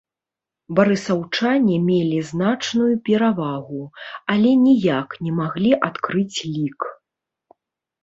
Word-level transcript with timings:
Барысаўчане 0.77 1.75
мелі 1.89 2.19
значную 2.31 2.89
перавагу, 3.11 3.83
але 4.37 4.49
ніяк 4.67 5.09
не 5.29 5.39
маглі 5.39 5.71
адкрыць 5.93 6.39
лік. 6.59 6.79